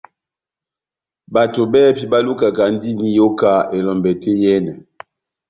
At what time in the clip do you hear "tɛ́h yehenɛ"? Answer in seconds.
4.21-4.73